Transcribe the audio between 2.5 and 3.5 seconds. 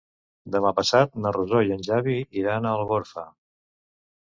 a Algorfa.